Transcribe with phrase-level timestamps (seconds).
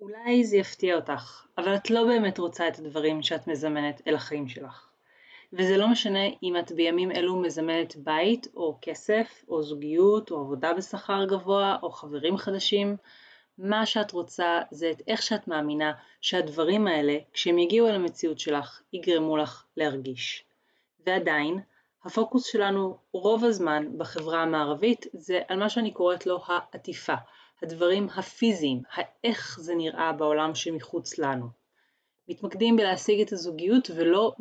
[0.00, 4.48] אולי זה יפתיע אותך, אבל את לא באמת רוצה את הדברים שאת מזמנת אל החיים
[4.48, 4.88] שלך.
[5.52, 10.74] וזה לא משנה אם את בימים אלו מזמנת בית, או כסף, או זוגיות, או עבודה
[10.74, 12.96] בשכר גבוה, או חברים חדשים,
[13.58, 18.82] מה שאת רוצה זה את איך שאת מאמינה שהדברים האלה, כשהם יגיעו אל המציאות שלך,
[18.92, 20.44] יגרמו לך להרגיש.
[21.06, 21.60] ועדיין,
[22.04, 27.14] הפוקוס שלנו רוב הזמן בחברה המערבית זה על מה שאני קוראת לו העטיפה,
[27.62, 31.46] הדברים הפיזיים, האיך זה נראה בעולם שמחוץ לנו.
[32.28, 34.34] מתמקדים בלהשיג את הזוגיות ולא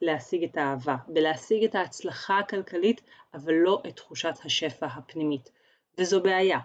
[0.00, 3.00] בלהשיג את האהבה, בלהשיג את ההצלחה הכלכלית
[3.34, 5.50] אבל לא את תחושת השפע הפנימית.
[5.98, 6.58] וזו בעיה,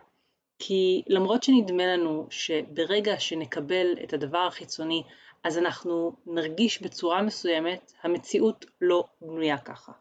[0.60, 5.04] כי למרות שנדמה לנו שברגע שנקבל את הדבר החיצוני
[5.44, 9.92] אז אנחנו נרגיש בצורה מסוימת, המציאות לא בנויה ככה.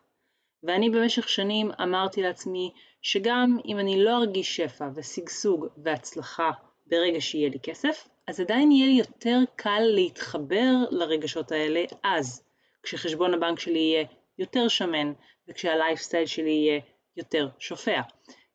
[0.67, 6.51] ואני במשך שנים אמרתי לעצמי שגם אם אני לא ארגיש שפע ושגשוג והצלחה
[6.87, 12.43] ברגע שיהיה לי כסף, אז עדיין יהיה לי יותר קל להתחבר לרגשות האלה אז,
[12.83, 14.05] כשחשבון הבנק שלי יהיה
[14.39, 15.13] יותר שמן
[15.49, 16.81] וכשהלייפסטייל שלי יהיה
[17.17, 18.01] יותר שופע.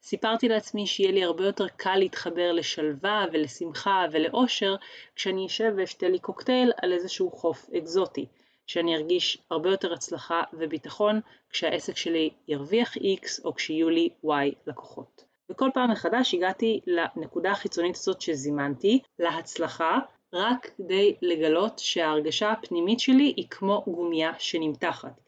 [0.03, 4.75] סיפרתי לעצמי שיהיה לי הרבה יותר קל להתחבר לשלווה ולשמחה ולאושר
[5.15, 8.25] כשאני אשב ואשתה לי קוקטייל על איזשהו חוף אקזוטי.
[8.71, 11.19] שאני ארגיש הרבה יותר הצלחה וביטחון
[11.49, 14.29] כשהעסק שלי ירוויח X או כשיהיו לי Y
[14.67, 15.23] לקוחות.
[15.51, 19.99] וכל פעם מחדש הגעתי לנקודה החיצונית הזאת שזימנתי, להצלחה,
[20.33, 25.21] רק כדי לגלות שההרגשה הפנימית שלי היא כמו גומייה שנמתחת.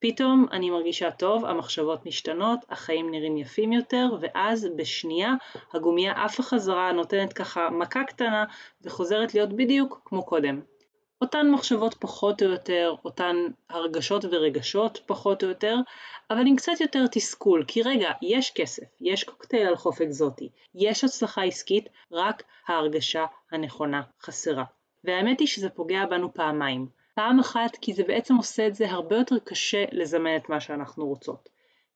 [0.00, 5.34] פתאום אני מרגישה טוב, המחשבות משתנות, החיים נראים יפים יותר, ואז בשנייה
[5.72, 8.44] הגומייה עפה חזרה, נותנת ככה מכה קטנה
[8.82, 10.60] וחוזרת להיות בדיוק כמו קודם.
[11.22, 13.36] אותן מחשבות פחות או יותר, אותן
[13.70, 15.76] הרגשות ורגשות פחות או יותר,
[16.30, 21.04] אבל עם קצת יותר תסכול, כי רגע, יש כסף, יש קוקטייל על חוף אקזוטי, יש
[21.04, 24.64] הצלחה עסקית, רק ההרגשה הנכונה חסרה.
[25.04, 26.86] והאמת היא שזה פוגע בנו פעמיים.
[27.14, 31.06] פעם אחת כי זה בעצם עושה את זה הרבה יותר קשה לזמן את מה שאנחנו
[31.06, 31.48] רוצות.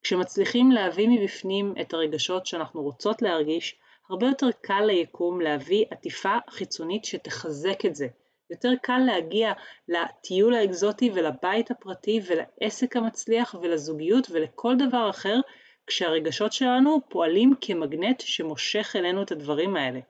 [0.03, 3.77] כשמצליחים להביא מבפנים את הרגשות שאנחנו רוצות להרגיש,
[4.09, 8.07] הרבה יותר קל ליקום להביא עטיפה חיצונית שתחזק את זה,
[8.53, 9.53] יותר קל להגיע
[9.89, 15.41] לטיול האקזוטי ולבית הפרטי ולעסק המצליח ולזוגיות ולכל דבר אחר
[15.87, 20.01] כשהרגשות שלנו פועלים כמגנט שמושך אלינו את הדברים האלה.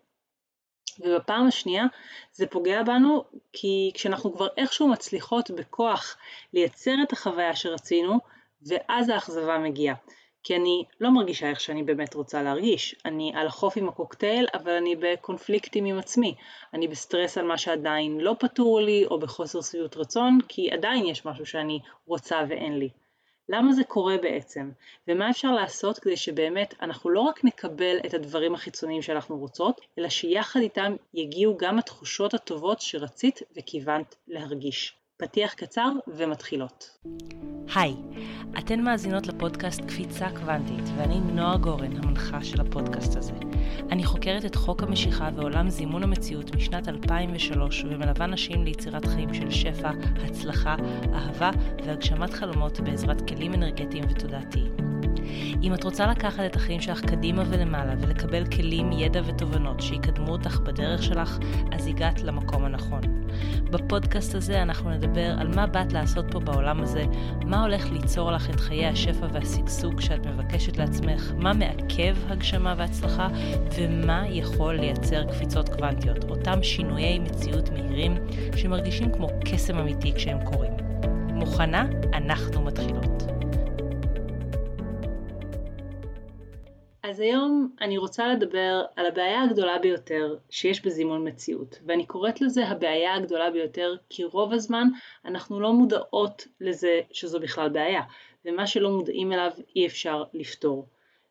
[1.00, 1.84] ובפעם השנייה
[2.32, 6.16] זה פוגע בנו כי כשאנחנו כבר איכשהו מצליחות בכוח
[6.52, 8.18] לייצר את החוויה שרצינו
[8.66, 9.94] ואז האכזבה מגיעה.
[10.44, 12.96] כי אני לא מרגישה איך שאני באמת רוצה להרגיש.
[13.04, 16.34] אני על החוף עם הקוקטייל, אבל אני בקונפליקטים עם עצמי.
[16.74, 21.26] אני בסטרס על מה שעדיין לא פתור לי, או בחוסר שביעות רצון, כי עדיין יש
[21.26, 22.88] משהו שאני רוצה ואין לי.
[23.48, 24.70] למה זה קורה בעצם?
[25.08, 30.08] ומה אפשר לעשות כדי שבאמת אנחנו לא רק נקבל את הדברים החיצוניים שאנחנו רוצות, אלא
[30.08, 35.01] שיחד איתם יגיעו גם התחושות הטובות שרצית וכיוונת להרגיש.
[35.22, 36.98] פתיח קצר ומתחילות.
[37.74, 37.94] היי,
[38.58, 43.32] אתן מאזינות לפודקאסט קפיצה קוונטית, ואני נועה גורן, המנחה של הפודקאסט הזה.
[43.90, 49.50] אני חוקרת את חוק המשיכה ועולם זימון המציאות משנת 2003, ומלווה נשים ליצירת חיים של
[49.50, 49.90] שפע,
[50.24, 50.76] הצלחה,
[51.14, 51.50] אהבה
[51.86, 54.76] והגשמת חלומות בעזרת כלים אנרגטיים ותודעתיים.
[55.62, 60.60] אם את רוצה לקחת את החיים שלך קדימה ולמעלה ולקבל כלים, ידע ותובנות שיקדמו אותך
[60.60, 61.38] בדרך שלך,
[61.72, 63.21] אז הגעת למקום הנכון.
[63.70, 67.04] בפודקאסט הזה אנחנו נדבר על מה באת לעשות פה בעולם הזה,
[67.44, 73.28] מה הולך ליצור לך את חיי השפע והשגשוג שאת מבקשת לעצמך, מה מעכב הגשמה והצלחה,
[73.78, 78.14] ומה יכול לייצר קפיצות קוונטיות, אותם שינויי מציאות מהירים
[78.56, 80.72] שמרגישים כמו קסם אמיתי כשהם קורים.
[81.28, 81.86] מוכנה?
[82.14, 83.31] אנחנו מתחילות.
[87.12, 92.68] אז היום אני רוצה לדבר על הבעיה הגדולה ביותר שיש בזימון מציאות, ואני קוראת לזה
[92.68, 94.88] הבעיה הגדולה ביותר כי רוב הזמן
[95.24, 98.02] אנחנו לא מודעות לזה שזו בכלל בעיה,
[98.44, 100.86] ומה שלא מודעים אליו אי אפשר לפתור.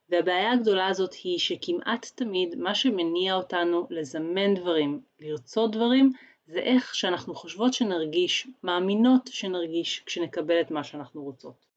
[0.09, 6.11] והבעיה הגדולה הזאת היא שכמעט תמיד מה שמניע אותנו לזמן דברים, לרצות דברים,
[6.47, 11.70] זה איך שאנחנו חושבות שנרגיש, מאמינות שנרגיש כשנקבל את מה שאנחנו רוצות.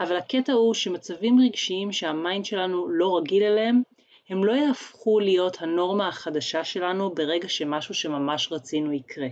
[0.00, 3.82] אבל הקטע הוא שמצבים רגשיים שהמיינד שלנו לא רגיל אליהם,
[4.28, 9.28] הם לא יהפכו להיות הנורמה החדשה שלנו ברגע שמשהו שממש רצינו יקרה.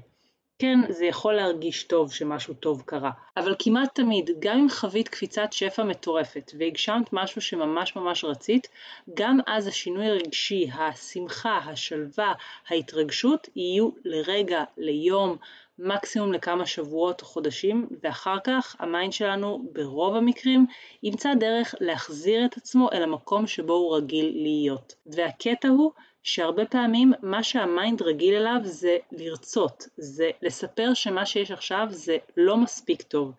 [0.59, 5.53] כן, זה יכול להרגיש טוב שמשהו טוב קרה, אבל כמעט תמיד, גם אם חווית קפיצת
[5.53, 8.69] שפע מטורפת והגשמת משהו שממש ממש רצית,
[9.15, 12.33] גם אז השינוי הרגשי, השמחה, השלווה,
[12.69, 15.37] ההתרגשות יהיו לרגע, ליום,
[15.79, 20.67] מקסימום לכמה שבועות או חודשים, ואחר כך ה mind שלנו ברוב המקרים
[21.03, 24.95] ימצא דרך להחזיר את עצמו אל המקום שבו הוא רגיל להיות.
[25.07, 25.93] והקטע הוא
[26.25, 32.17] שהרבה פעמים מה שה mind רגיל אליו זה לרצות, זה לספר שמה שיש עכשיו זה
[32.37, 33.33] לא מספיק טוב,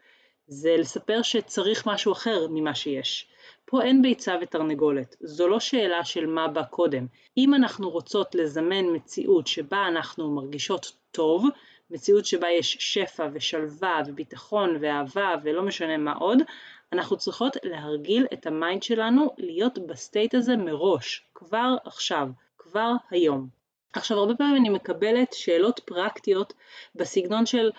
[0.48, 3.28] זה לספר שצריך משהו אחר ממה שיש.
[3.66, 7.06] פה אין ביצה ותרנגולת, זו לא שאלה של מה בא קודם.
[7.38, 11.46] אם אנחנו רוצות לזמן מציאות שבה אנחנו מרגישות טוב,
[11.92, 16.38] מציאות שבה יש שפע ושלווה וביטחון ואהבה ולא משנה מה עוד,
[16.94, 22.28] אנחנו צריכות להרגיל את ה mind שלנו להיות ב state הזה מראש, כבר עכשיו,
[22.76, 23.48] כבר היום.
[23.94, 26.54] עכשיו הרבה פעמים אני מקבלת שאלות פרקטיות
[26.96, 27.72] בסגנון של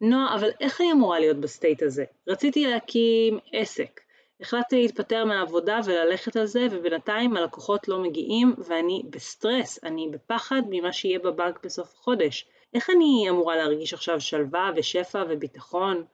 [0.00, 2.04] נועה, אבל איך אני אמורה להיות ב state הזה?
[2.28, 4.00] רציתי להקים עסק,
[4.40, 10.92] החלטתי להתפטר מהעבודה וללכת על זה ובינתיים הלקוחות לא מגיעים ואני בסטרס, אני בפחד ממה
[10.92, 12.46] שיהיה בבנק בסוף החודש.
[12.74, 16.04] איך אני אמורה להרגיש עכשיו שלווה ושפע וביטחון?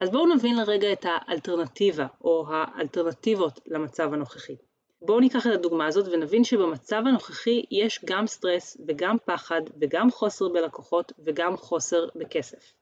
[0.00, 4.56] אז בואו נבין לרגע את האלטרנטיבה או האלטרנטיבות למצב הנוכחי.
[5.02, 10.48] בואו ניקח את הדוגמה הזאת ונבין שבמצב הנוכחי יש גם סטרס וגם פחד וגם חוסר
[10.48, 12.72] בלקוחות וגם חוסר בכסף.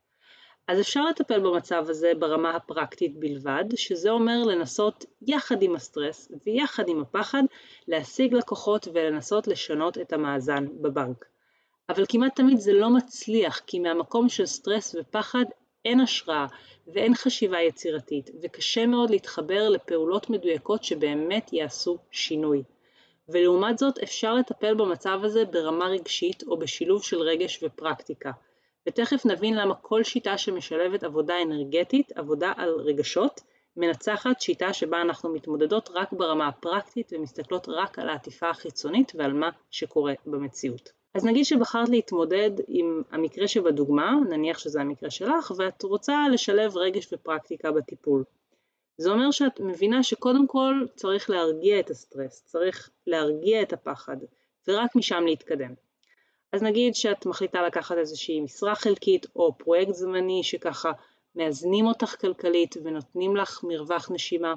[0.69, 6.89] אז אפשר לטפל במצב הזה ברמה הפרקטית בלבד, שזה אומר לנסות יחד עם הסטרס ויחד
[6.89, 7.43] עם הפחד
[7.89, 11.25] להשיג לקוחות ולנסות לשנות את המאזן בבנק.
[11.89, 15.45] אבל כמעט תמיד זה לא מצליח, כי מהמקום של סטרס ופחד
[15.85, 16.47] אין השראה
[16.87, 22.63] ואין חשיבה יצירתית, וקשה מאוד להתחבר לפעולות מדויקות שבאמת יעשו שינוי.
[23.29, 28.31] ולעומת זאת אפשר לטפל במצב הזה ברמה רגשית או בשילוב של רגש ופרקטיקה.
[28.89, 33.41] ותכף נבין למה כל שיטה שמשלבת עבודה אנרגטית, עבודה על רגשות,
[33.77, 39.51] מנצחת שיטה שבה אנחנו מתמודדות רק ברמה הפרקטית ומסתכלות רק על העטיפה החיצונית ועל מה
[39.71, 41.04] שקורה במציאות.
[41.15, 47.13] אז נגיד שבחרת להתמודד עם המקרה שבדוגמה, נניח שזה המקרה שלך, ואת רוצה לשלב רגש
[47.13, 48.25] ופרקטיקה בטיפול.
[48.99, 54.17] זה אומר שאת מבינה שקודם כל צריך להרגיע את הסטרס, צריך להרגיע את הפחד,
[54.69, 55.75] ורק משם להתקדם.
[56.53, 60.93] אז נגיד שאת מחליטה לקחת איזושהי משרה חלקית או פרויקט זמני שככה
[61.37, 64.55] מאזנים אותך כלכלית ונותנים לך מרווח נשימה.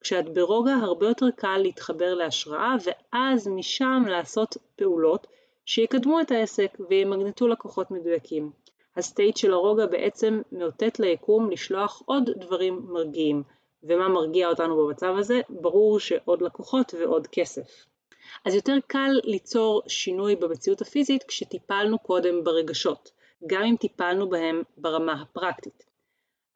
[0.00, 5.26] כשאת ברוגע הרבה יותר קל להתחבר להשראה ואז משם לעשות פעולות
[5.72, 8.50] שיקדמו את העסק וימגנטו לקוחות מדויקים.
[8.96, 13.42] הסטייט של הרוגע בעצם מאותת ליקום לשלוח עוד דברים מרגיעים.
[13.82, 15.40] ומה מרגיע אותנו במצב הזה?
[15.48, 17.86] ברור שעוד לקוחות ועוד כסף.
[18.44, 23.10] אז יותר קל ליצור שינוי במציאות הפיזית כשטיפלנו קודם ברגשות,
[23.46, 25.84] גם אם טיפלנו בהם ברמה הפרקטית.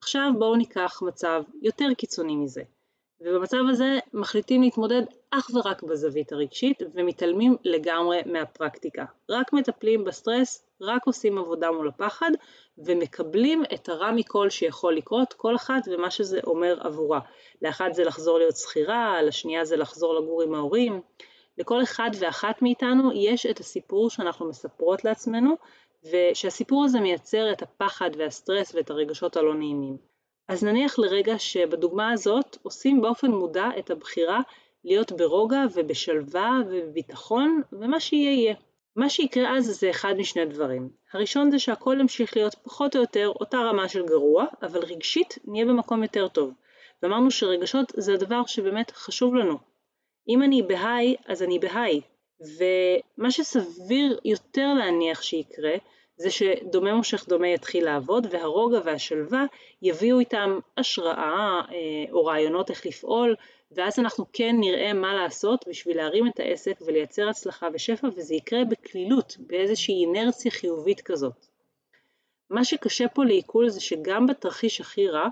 [0.00, 2.62] עכשיו בואו ניקח מצב יותר קיצוני מזה,
[3.20, 5.02] ובמצב הזה מחליטים להתמודד
[5.38, 9.04] אך ורק בזווית הרגשית ומתעלמים לגמרי מהפרקטיקה.
[9.30, 12.30] רק מטפלים בסטרס, רק עושים עבודה מול הפחד
[12.78, 17.20] ומקבלים את הרע מכל שיכול לקרות, כל אחת ומה שזה אומר עבורה.
[17.62, 21.00] לאחת זה לחזור להיות שכירה, לשנייה זה לחזור לגור עם ההורים.
[21.58, 25.54] לכל אחד ואחת מאיתנו יש את הסיפור שאנחנו מספרות לעצמנו
[26.12, 29.96] ושהסיפור הזה מייצר את הפחד והסטרס ואת הרגשות הלא נעימים.
[30.48, 34.40] אז נניח לרגע שבדוגמה הזאת עושים באופן מודע את הבחירה
[34.84, 38.54] להיות ברוגע ובשלווה ובביטחון ומה שיהיה יהיה.
[38.96, 40.88] מה שיקרה אז זה אחד משני דברים.
[41.12, 45.64] הראשון זה שהכל ימשיך להיות פחות או יותר אותה רמה של גרוע, אבל רגשית נהיה
[45.64, 46.52] במקום יותר טוב.
[47.02, 49.58] ואמרנו שרגשות זה הדבר שבאמת חשוב לנו,
[50.28, 52.00] אם אני בהיי, אז אני בהיי.
[52.40, 55.74] ומה שסביר יותר להניח שיקרה,
[56.16, 59.44] זה שדומה מושך דומה יתחיל לעבוד, והרוגע והשלווה
[59.82, 63.34] יביאו איתם השראה אה, או רעיונות איך לפעול,
[63.72, 68.64] ואז אנחנו כן נראה מה לעשות בשביל להרים את העסק ולייצר הצלחה ושפע, וזה יקרה
[68.64, 71.46] בקלילות, באיזושהי אינרציה חיובית כזאת.
[72.50, 75.28] מה שקשה פה לעיכול זה שגם בתרחיש הכי רע,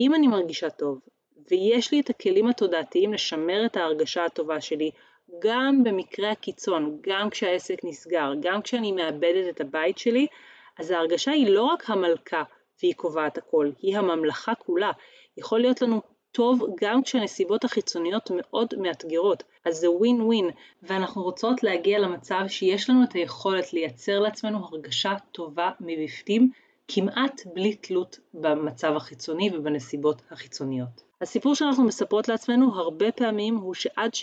[0.00, 0.98] אם אני מרגישה טוב,
[1.50, 4.90] ויש לי את הכלים התודעתיים לשמר את ההרגשה הטובה שלי
[5.38, 10.26] גם במקרה הקיצון, גם כשהעסק נסגר, גם כשאני מאבדת את הבית שלי,
[10.78, 12.42] אז ההרגשה היא לא רק המלכה
[12.82, 14.90] והיא קובעת הכל, היא הממלכה כולה.
[15.36, 16.00] יכול להיות לנו
[16.32, 20.50] טוב גם כשהנסיבות החיצוניות מאוד מאתגרות, אז זה ווין ווין,
[20.82, 26.50] ואנחנו רוצות להגיע למצב שיש לנו את היכולת לייצר לעצמנו הרגשה טובה מבפנים,
[26.88, 31.02] כמעט בלי תלות במצב החיצוני ובנסיבות החיצוניות.
[31.20, 34.14] הסיפור שאנחנו מספרות לעצמנו הרבה פעמים הוא שעד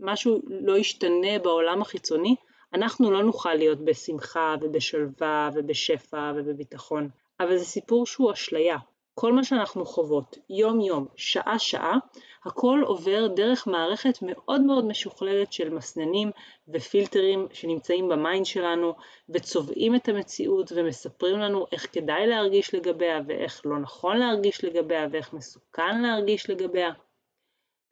[0.00, 2.36] שמשהו לא ישתנה בעולם החיצוני,
[2.74, 7.08] אנחנו לא נוכל להיות בשמחה ובשלווה ובשפע ובביטחון.
[7.40, 8.76] אבל זה סיפור שהוא אשליה.
[9.14, 11.98] כל מה שאנחנו חוות, יום-יום, שעה-שעה,
[12.44, 16.30] הכל עובר דרך מערכת מאוד מאוד משוכללת של מסננים
[16.68, 18.94] ופילטרים שנמצאים במיינד שלנו
[19.28, 25.32] וצובעים את המציאות ומספרים לנו איך כדאי להרגיש לגביה ואיך לא נכון להרגיש לגביה ואיך
[25.32, 26.90] מסוכן להרגיש לגביה.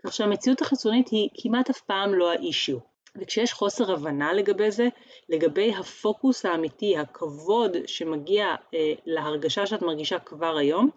[0.04, 2.78] כך שהמציאות החיצונית היא כמעט אף פעם לא האישיו.
[3.16, 4.88] וכשיש חוסר הבנה לגבי זה,
[5.28, 10.90] לגבי הפוקוס האמיתי, הכבוד שמגיע אה, להרגשה שאת מרגישה כבר היום,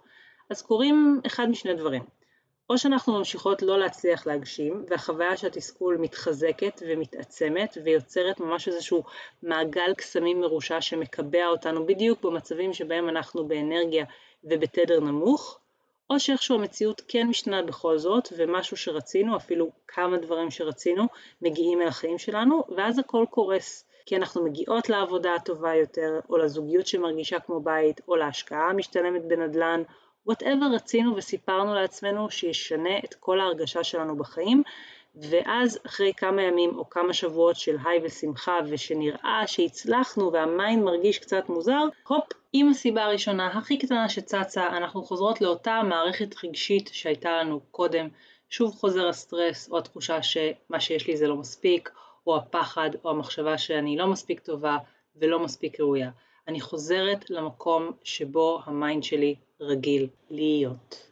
[0.49, 2.03] אז קורים אחד משני דברים.
[2.69, 9.03] או שאנחנו ממשיכות לא להצליח להגשים, והחוויה של התסכול מתחזקת ומתעצמת ויוצרת ממש איזשהו
[9.43, 14.05] מעגל קסמים מרושע שמקבע אותנו בדיוק במצבים שבהם אנחנו באנרגיה
[14.43, 15.59] ובתדר נמוך,
[16.11, 21.03] או שאיכשהו המציאות כן משתנה בכל זאת, ומשהו שרצינו, אפילו כמה דברים שרצינו,
[21.41, 23.85] מגיעים אל החיים שלנו, ואז הכל קורס.
[24.05, 29.83] כי אנחנו מגיעות לעבודה הטובה יותר, או לזוגיות שמרגישה כמו בית, או להשקעה המשתלמת בנדל"ן,
[30.25, 34.63] whatever רצינו וסיפרנו לעצמנו שישנה את כל ההרגשה שלנו בחיים,
[35.15, 41.19] ואז אחרי כמה ימים או כמה שבועות של high ושמחה ושנראה שהצלחנו וה mind מרגיש
[41.19, 47.31] קצת מוזר, הופ, עם הסיבה הראשונה הכי קטנה שצצה, אנחנו חוזרות לאותה מערכת רגשית שהייתה
[47.31, 48.07] לנו קודם,
[48.49, 51.89] שוב חוזר הסטרס או התחושה שמה שיש לי זה לא מספיק,
[52.27, 54.77] או הפחד או המחשבה שאני לא מספיק טובה
[55.15, 56.09] ולא מספיק ראויה.
[56.47, 61.10] אני חוזרת למקום שבו ה mind שלי רגיל להיות.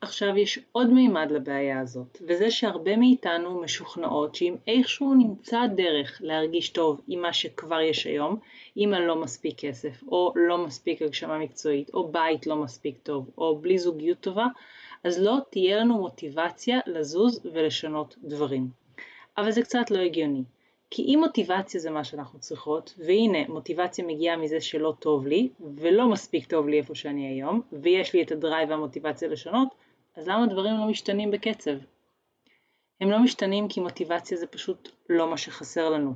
[0.00, 6.68] עכשיו יש עוד מימד לבעיה הזאת, וזה שהרבה מאיתנו משוכנעות שאם איכשהו נמצא דרך להרגיש
[6.68, 8.36] טוב עם מה שכבר יש היום,
[8.76, 13.30] אם אני לא מספיק כסף, או לא מספיק הגשמה מקצועית, או בית לא מספיק טוב,
[13.38, 14.46] או בלי זוגיות טובה,
[15.04, 18.68] אז לא תהיה לנו מוטיבציה לזוז ולשנות דברים.
[19.38, 20.42] אבל זה קצת לא הגיוני.
[20.90, 26.08] כי אם מוטיבציה זה מה שאנחנו צריכות, והנה מוטיבציה מגיעה מזה שלא טוב לי, ולא
[26.08, 29.68] מספיק טוב לי איפה שאני היום, ויש לי את ה drive והמוטיבציה לשנות,
[30.18, 31.70] אז למה דברים לא משתנים בקצב?
[33.00, 36.14] הם לא משתנים כי מוטיבציה זה פשוט לא מה שחסר לנו.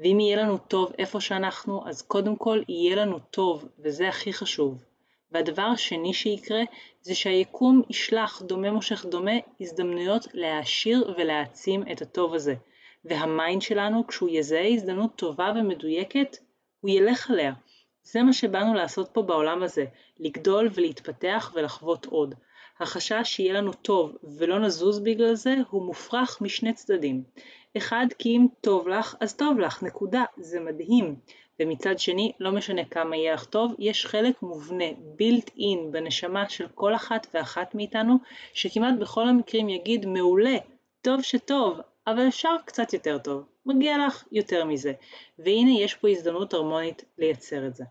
[0.00, 4.84] ואם יהיה לנו טוב איפה שאנחנו, אז קודם כל יהיה לנו טוב, וזה הכי חשוב.
[5.30, 6.60] והדבר השני שיקרה,
[7.00, 12.54] זה שהיקום ישלח דומה מושך דומה הזדמנויות להעשיר ולהעצים את הטוב הזה.
[13.04, 16.36] וה mind שלנו, כשהוא יזהה הזדמנות טובה ומדויקת,
[16.80, 17.52] הוא ילך עליה.
[18.04, 19.84] זה מה שבאנו לעשות פה בעולם הזה,
[20.18, 22.34] לגדול ולהתפתח ולחוות עוד.
[22.80, 27.22] החשש שיהיה לנו טוב ולא נזוז בגלל זה הוא מופרך משני צדדים.
[27.76, 31.16] אחד, כי אם טוב לך, אז טוב לך, נקודה, זה מדהים.
[31.60, 36.68] ומצד שני, לא משנה כמה יהיה לך טוב, יש חלק מובנה, built in, בנשמה של
[36.74, 38.16] כל אחת ואחת מאיתנו,
[38.54, 40.56] שכמעט בכל המקרים יגיד מעולה,
[41.02, 44.92] טוב שטוב, אבל אפשר קצת יותר טוב, מגיע לך יותר מזה.
[45.38, 47.84] והנה יש פה הזדמנות הרמונית לייצר את זה.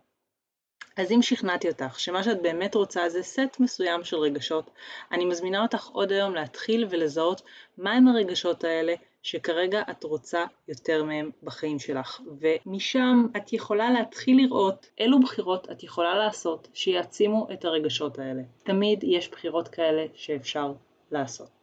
[0.98, 4.70] אז אם שכנעתי אותך שמה שאת באמת רוצה זה סט מסוים של רגשות,
[5.12, 7.42] אני מזמינה אותך עוד היום להתחיל ולזהות
[7.78, 12.22] מהם הרגשות האלה שכרגע את רוצה יותר מהם בחיים שלך.
[12.40, 18.42] ומשם את יכולה להתחיל לראות אילו בחירות את יכולה לעשות שיעצימו את הרגשות האלה.
[18.64, 20.74] תמיד יש בחירות כאלה שאפשר
[21.12, 21.63] לעשות.